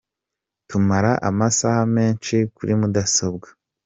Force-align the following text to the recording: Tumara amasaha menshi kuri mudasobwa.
Tumara 0.69 1.11
amasaha 1.29 1.81
menshi 1.95 2.35
kuri 2.55 2.73
mudasobwa. 2.79 3.47